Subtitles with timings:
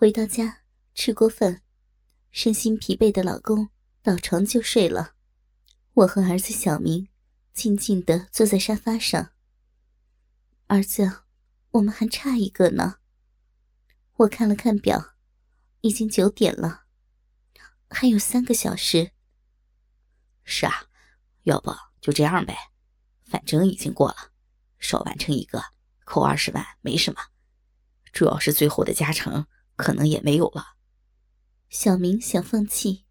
[0.00, 0.62] 回到家，
[0.94, 1.60] 吃过饭，
[2.30, 3.68] 身心疲惫的老公
[4.00, 5.12] 倒床就睡了。
[5.92, 7.10] 我和儿子小明
[7.52, 9.32] 静静地坐在沙发上。
[10.68, 11.24] 儿子，
[11.72, 12.94] 我们还差一个呢。
[14.16, 15.16] 我看了看表，
[15.82, 16.84] 已经九点了，
[17.90, 19.10] 还有三个小时。
[20.44, 20.86] 是啊，
[21.42, 22.56] 要不就这样呗，
[23.26, 24.32] 反正已经过了，
[24.78, 25.62] 少完成一个
[26.06, 27.20] 扣二十万没什么，
[28.14, 29.46] 主要是最后的加成。
[29.80, 30.76] 可能也没有了。
[31.70, 33.06] 小明想放弃，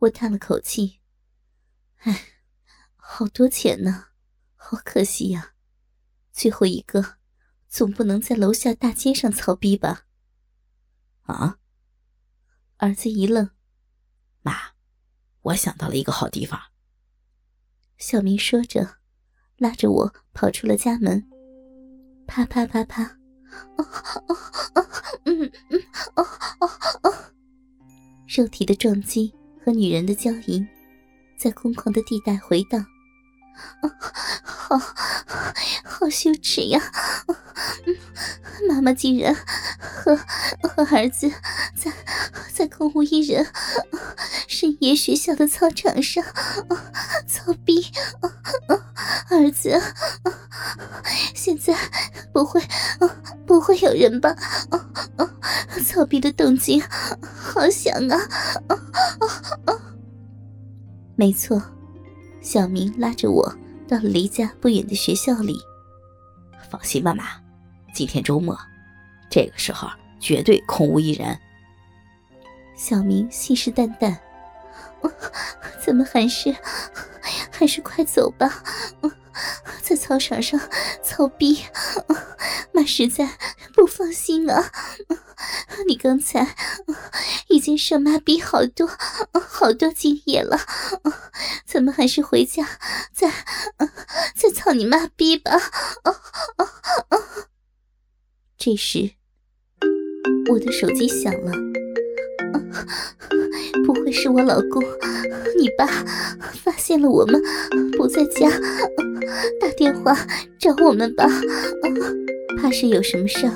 [0.00, 1.00] 我叹了口气
[2.04, 2.24] ：“哎，
[2.96, 4.08] 好多钱呢，
[4.56, 5.54] 好可惜呀！
[6.32, 7.16] 最后一个，
[7.66, 10.06] 总不能在楼下大街上操逼吧？”
[11.24, 11.58] 啊！
[12.76, 13.50] 儿子一愣
[14.42, 14.74] ：“妈，
[15.40, 16.60] 我想到了一个好地方。”
[17.96, 18.98] 小明说着，
[19.56, 21.26] 拉着我跑出了家门，
[22.26, 23.18] 啪啪啪啪。
[23.76, 23.84] 哦
[24.28, 24.36] 哦
[28.34, 29.30] 肉体的撞击
[29.62, 30.66] 和女人的娇吟，
[31.36, 32.86] 在空旷的地带回荡。
[34.42, 34.78] 好
[35.84, 36.80] 好羞耻呀！
[38.66, 39.34] 妈妈竟然
[39.78, 40.16] 和
[40.62, 41.30] 和儿子
[41.76, 41.92] 在
[42.50, 43.46] 在空无一人
[44.48, 46.24] 深夜学校的操场上
[47.26, 47.84] 操逼，
[49.28, 49.78] 儿子，
[51.34, 51.76] 现在
[52.32, 52.62] 不会
[53.52, 54.34] 不会有人吧？
[55.84, 56.82] 操逼的动静
[57.20, 58.16] 好响啊！
[58.70, 58.80] 哦
[59.66, 59.78] 哦
[61.16, 61.62] 没错。
[62.40, 63.54] 小明拉着我
[63.86, 65.54] 到了离家不远的学校里。
[66.70, 67.24] 放心吧，妈，
[67.92, 68.58] 今天周末，
[69.28, 69.86] 这个时候
[70.18, 71.38] 绝对空无一人。
[72.74, 74.16] 小明信誓旦旦
[75.84, 76.56] ：“怎么还是
[77.50, 78.64] 还是快走吧，
[79.82, 80.60] 在操场上
[81.02, 81.64] 操逼，
[82.72, 83.38] 妈实在
[83.74, 84.70] 不放心啊。”
[85.88, 86.54] 你刚才
[87.48, 88.88] 已经上妈逼好多
[89.32, 90.60] 好多精液了，
[91.66, 92.78] 咱们还是回家
[93.12, 93.28] 再
[94.36, 95.50] 再操你妈逼吧！
[98.56, 99.10] 这时，
[100.48, 101.50] 我的手机响了，
[103.84, 104.80] 不会是我老公
[105.58, 105.84] 你爸
[106.62, 107.42] 发现了我们
[107.92, 108.48] 不在家，
[109.60, 110.14] 打电话
[110.58, 111.24] 找我们吧？
[111.24, 111.86] 啊
[112.60, 113.52] 怕是有什么事儿。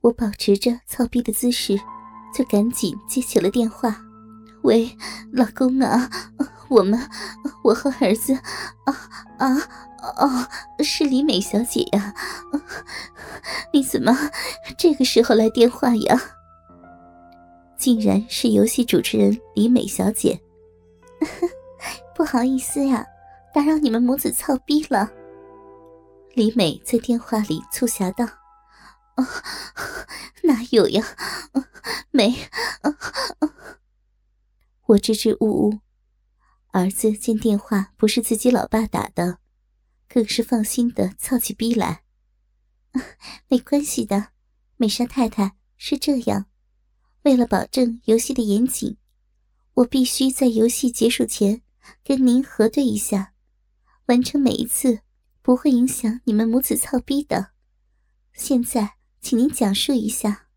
[0.00, 1.78] 我保持着操逼的姿势，
[2.34, 4.00] 就赶紧接起了电话。
[4.62, 4.90] 喂，
[5.32, 6.10] 老公啊，
[6.68, 6.98] 我们，
[7.62, 8.34] 我和儿子，
[8.84, 8.92] 啊
[9.38, 9.54] 啊
[10.18, 10.46] 哦，
[10.82, 12.14] 是李美小姐呀。
[13.72, 14.16] 你怎么
[14.76, 16.20] 这个时候来电话呀？
[17.76, 20.40] 竟然是游戏主持人李美小姐。
[22.14, 23.06] 不好意思呀，
[23.52, 25.10] 打扰你们母子操逼了。
[26.34, 28.26] 李美在电话里促狭道。
[30.44, 31.04] 哪有呀？
[32.10, 32.34] 没。
[34.86, 35.80] 我支支吾吾。
[36.70, 39.38] 儿子见电话不是自己老爸打的，
[40.08, 42.02] 更是放心的操起逼来。
[43.48, 44.28] 没关系的，
[44.76, 46.46] 美莎太太是这样。
[47.22, 48.96] 为了保证游戏的严谨，
[49.74, 51.62] 我必须在游戏结束前
[52.04, 53.32] 跟您核对一下，
[54.08, 54.98] 完成每一次
[55.40, 57.52] 不会影响你们母子操逼的。
[58.34, 58.98] 现在。
[59.20, 60.47] 请您讲述一下，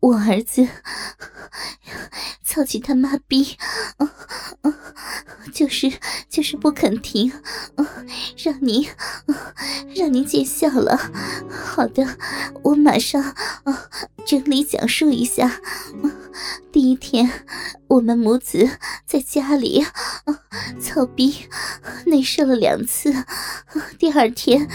[0.00, 0.68] 我儿子
[2.44, 3.56] 操起他妈逼，
[5.52, 5.92] 就是
[6.28, 7.32] 就是不肯停，
[8.42, 8.86] 让您
[9.94, 10.98] 让您见笑了。
[11.50, 12.16] 好的，
[12.62, 13.34] 我马上
[14.26, 15.60] 整理讲述一下。
[16.70, 17.44] 第一天，
[17.88, 19.84] 我们母子在家里
[20.80, 21.48] 操逼，
[22.06, 23.12] 内射了两次。
[23.98, 24.68] 第二天，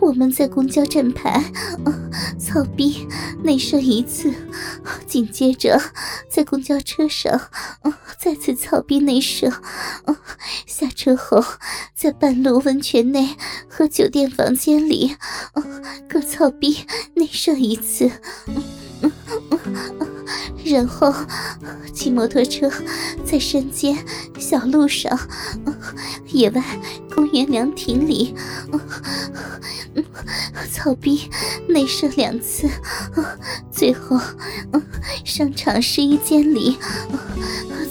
[0.00, 1.52] 我们在公交站牌
[2.38, 3.06] 操逼，
[3.42, 4.32] 内射一次。
[5.06, 5.80] 紧接着，
[6.28, 7.50] 在公交车上
[8.18, 9.52] 再次操逼内射。
[10.66, 11.42] 下车后，
[11.94, 13.36] 在半路温泉内
[13.68, 15.16] 和酒店房间里
[16.08, 18.10] 各操逼内射一次。
[20.64, 21.14] 然后
[21.94, 22.70] 骑摩托车
[23.24, 23.96] 在山间
[24.38, 25.18] 小路上、
[26.26, 26.62] 野外
[27.14, 28.34] 公园凉亭里，
[30.88, 31.28] 操逼
[31.68, 32.66] 内射两次，
[33.70, 34.18] 最后
[35.22, 36.78] 商场试衣间里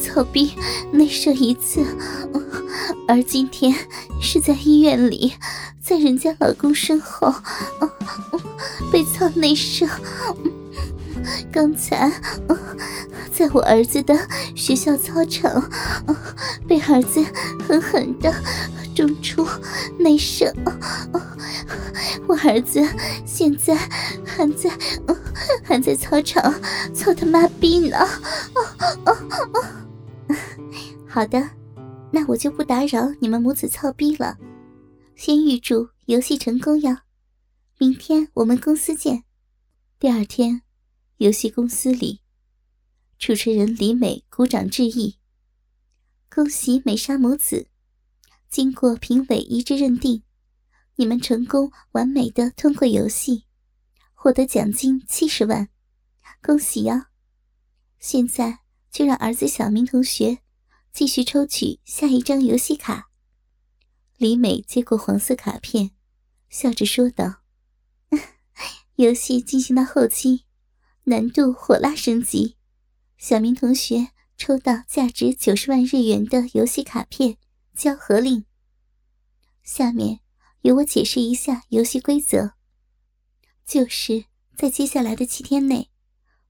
[0.01, 0.53] 操逼
[0.91, 1.85] 内射一次，
[3.07, 3.71] 而今天
[4.19, 5.33] 是在医院里，
[5.79, 7.31] 在人家老公身后
[8.91, 9.87] 被操内射。
[11.51, 12.11] 刚才，
[13.31, 15.69] 在我儿子的学校操场，
[16.67, 17.23] 被儿子
[17.67, 18.33] 狠狠的
[18.95, 19.47] 中出
[19.99, 20.51] 内射，
[22.27, 22.81] 我儿子
[23.25, 23.75] 现在
[24.25, 24.69] 还在
[25.63, 26.43] 还在操场
[26.93, 27.97] 操他妈逼呢！
[27.97, 28.61] 哦
[29.05, 29.17] 哦
[29.53, 30.35] 哦
[31.07, 31.49] 好的，
[32.11, 34.37] 那我就不打扰你们母子操逼了。
[35.15, 36.97] 先预祝游戏成功哟！
[37.79, 39.23] 明天我们公司见。
[39.97, 40.61] 第二天，
[41.17, 42.19] 游戏公司里，
[43.17, 45.15] 主持人李美鼓掌致意，
[46.29, 47.67] 恭喜美莎母子，
[48.49, 50.23] 经过评委一致认定。
[50.99, 53.45] 你们成功完美的通过游戏，
[54.15, 55.69] 获得奖金七十万，
[56.41, 57.11] 恭喜呀！
[57.99, 60.39] 现在就让儿子小明同学
[60.91, 63.11] 继续抽取下一张游戏卡。
[64.17, 65.91] 李美接过黄色卡片，
[66.49, 67.43] 笑着说道
[68.97, 70.45] ：“游戏进行到后期，
[71.03, 72.57] 难度火辣升级，
[73.19, 77.37] 小明同学抽到价值九十万日元的游戏卡片
[77.75, 78.45] 交合令。
[79.61, 80.21] 下面。”
[80.67, 82.51] 给我解释一下游戏规则，
[83.65, 85.89] 就是在接下来的七天内，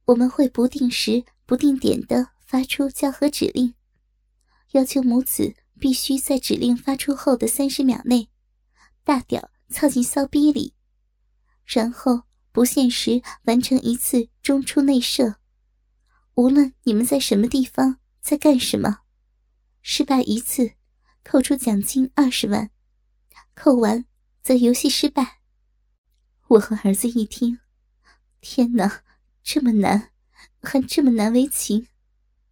[0.06, 3.75] 我们会不定时、不定点的发出交合指令，
[4.72, 8.30] 要求母子必须在指令发出后的三十秒内，
[9.04, 10.74] 大屌操进骚逼里，
[11.64, 15.36] 然后不限时完成一次中出内射。
[16.34, 19.02] 无论你们在什么地方，在干什么，
[19.84, 20.72] 失败一次，
[21.24, 22.72] 扣除奖金二十万。
[23.54, 24.06] 扣完，
[24.47, 25.39] 则游戏失败。
[26.47, 27.59] 我和儿子一听，
[28.39, 29.03] 天哪，
[29.44, 30.11] 这么难，
[30.61, 31.88] 还这么难为情。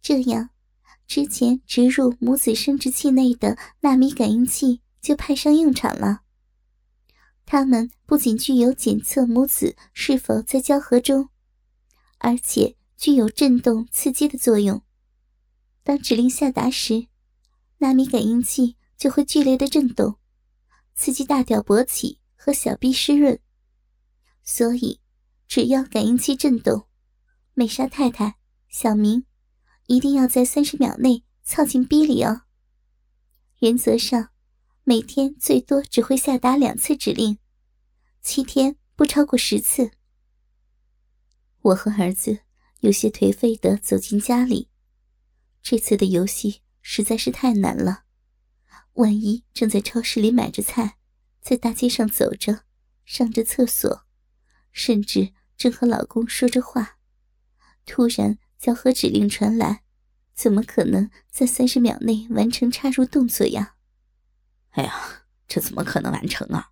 [0.02, 0.50] 这样，
[1.06, 6.20] 之前植入母子生殖器内的纳米感应器就派上用场了。
[7.46, 11.30] 它们不仅具有检测母子是否在交合中，
[12.18, 14.82] 而且具有震动刺激的作用。
[15.82, 17.06] 当指令下达时，
[17.78, 20.18] 纳米感应器就会剧烈的震动。
[20.96, 23.38] 刺激大屌勃起和小臂湿润，
[24.42, 25.00] 所以
[25.46, 26.88] 只要感应器震动，
[27.52, 28.38] 美莎太太、
[28.68, 29.26] 小明
[29.86, 32.42] 一定要在三十秒内操进逼里哦。
[33.58, 34.30] 原则上，
[34.84, 37.38] 每天最多只会下达两次指令，
[38.22, 39.92] 七天不超过十次。
[41.60, 42.40] 我和儿子
[42.80, 44.70] 有些颓废的走进家里，
[45.62, 48.05] 这次的游戏实在是太难了。
[48.96, 50.96] 万一正在超市里买着菜，
[51.40, 52.64] 在大街上走着，
[53.04, 54.06] 上着厕所，
[54.72, 56.98] 甚至正和老公说着话，
[57.84, 59.82] 突然交合指令传来，
[60.34, 63.74] 怎么可能在三十秒内完成插入动作呀？
[64.70, 66.70] 哎呀，这怎么可能完成啊？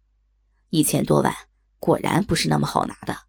[0.70, 1.34] 一千多万
[1.78, 3.26] 果然不是那么好拿的。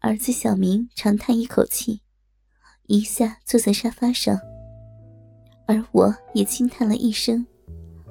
[0.00, 2.02] 儿子小明长叹一口气，
[2.88, 4.51] 一下坐在沙发上。
[5.66, 7.46] 而我也轻叹了一声，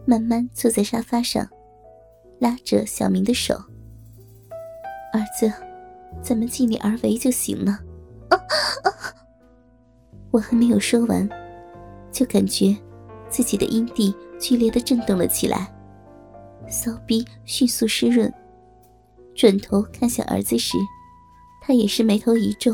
[0.05, 1.47] 慢慢坐在沙发上，
[2.39, 3.55] 拉着小明的手
[5.13, 5.51] ：“儿子，
[6.21, 7.79] 咱们尽力而为就行了。
[10.31, 11.29] ”我还没有说完，
[12.11, 12.75] 就感觉
[13.29, 15.71] 自己的阴蒂剧烈的震动了起来，
[16.69, 18.33] 骚逼迅速湿润。
[19.35, 20.77] 转头看向儿子时，
[21.61, 22.73] 他也是眉头一皱，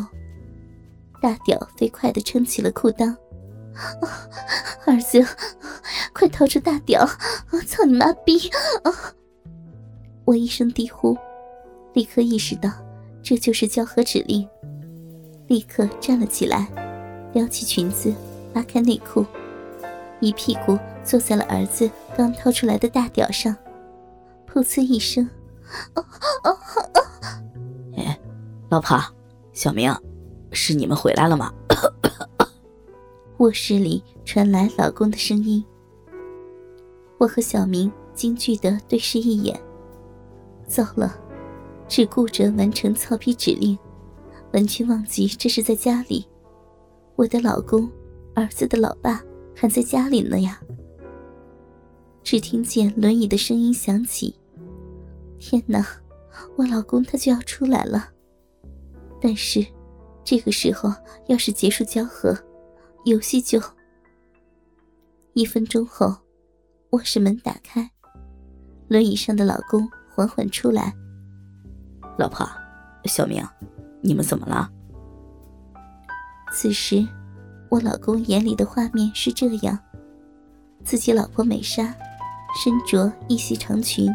[1.21, 3.15] 大屌飞快的撑起了裤裆。
[4.87, 5.21] 儿子，
[6.13, 7.05] 快掏出大屌！
[7.67, 8.49] 操你妈逼！
[10.23, 11.15] 我一声低呼，
[11.93, 12.71] 立刻意识到
[13.21, 14.47] 这就是交合指令，
[15.47, 16.67] 立刻站了起来，
[17.33, 18.13] 撩起裙子，
[18.53, 19.25] 拉开内裤，
[20.21, 23.53] 一屁股坐在了儿子刚掏出来的大屌上，
[24.49, 25.29] 噗呲一声，
[27.97, 28.17] 哎，
[28.69, 28.97] 老婆，
[29.51, 29.93] 小明，
[30.53, 31.53] 是你们回来了吗？
[33.39, 35.63] 卧室里传来老公的声音，
[37.17, 39.57] 我和小明惊惧的对视一眼。
[40.67, 41.17] 糟了，
[41.87, 43.79] 只顾着完成操逼指令，
[44.51, 46.27] 完全忘记这是在家里。
[47.15, 47.89] 我的老公，
[48.35, 49.23] 儿子的老爸
[49.55, 50.59] 还在家里呢呀！
[52.21, 54.35] 只听见轮椅的声音响起。
[55.39, 55.87] 天哪，
[56.57, 58.09] 我老公他就要出来了！
[59.21, 59.65] 但是，
[60.25, 60.91] 这个时候
[61.27, 62.37] 要是结束交合。
[63.05, 63.57] 游戏就
[65.37, 66.11] 一分钟后，
[66.89, 67.87] 卧室门打开，
[68.87, 70.91] 轮椅上的老公缓缓出来。
[72.17, 72.43] 老婆，
[73.05, 73.47] 小明，
[74.01, 74.67] 你们怎么了？
[76.51, 77.07] 此时，
[77.69, 79.77] 我老公眼里的画面是这样：
[80.83, 81.95] 自己老婆美莎
[82.59, 84.11] 身着一袭长裙，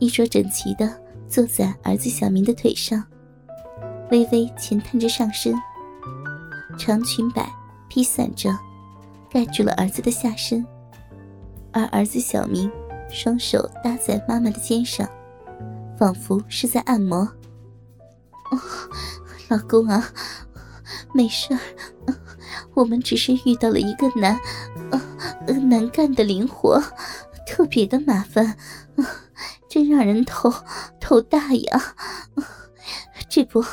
[0.00, 3.00] 衣着整齐的坐在儿子小明的腿上，
[4.10, 5.54] 微微前探着上身，
[6.76, 7.48] 长裙摆。
[7.88, 8.50] 披散着，
[9.34, 10.64] 盖住了儿子的下身，
[11.72, 12.70] 而儿子小明
[13.10, 15.10] 双手搭在妈妈的肩上，
[15.98, 17.28] 仿佛是在按摩。
[19.48, 20.08] 老公啊，
[21.12, 21.58] 没事儿，
[22.74, 24.38] 我们只是遇到了一个难，
[25.68, 26.80] 难干的灵活，
[27.44, 28.56] 特别的麻烦，
[29.68, 30.54] 真让人头
[31.00, 31.96] 头大呀。
[33.28, 33.64] 这不，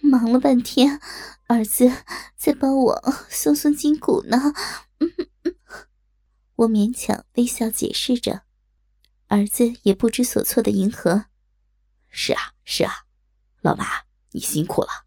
[0.00, 1.00] 忙了半天，
[1.46, 1.88] 儿子
[2.36, 4.52] 在帮我松松筋骨呢。
[6.56, 8.42] 我勉强微笑解释着，
[9.28, 11.26] 儿子也不知所措的迎合。
[12.08, 13.06] 是啊，是啊，
[13.60, 15.06] 老妈，你辛苦了。